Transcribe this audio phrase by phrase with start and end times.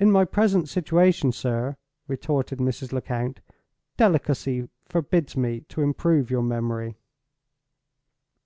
[0.00, 1.76] "In my present situation, sir,"
[2.08, 2.92] retorted Mrs.
[2.92, 3.38] Lecount,
[3.96, 6.96] "delicacy forbids me to improve your memory."